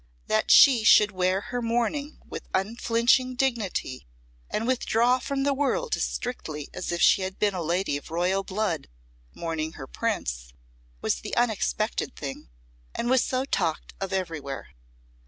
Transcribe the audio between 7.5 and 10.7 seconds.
a lady of royal blood mourning her prince,